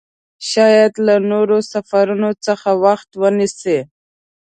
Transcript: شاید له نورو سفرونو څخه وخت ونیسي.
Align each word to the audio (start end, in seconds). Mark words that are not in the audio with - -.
شاید 0.49 0.93
له 1.05 1.15
نورو 1.31 1.57
سفرونو 1.71 2.29
څخه 2.45 2.69
وخت 2.85 3.09
ونیسي. 3.21 3.79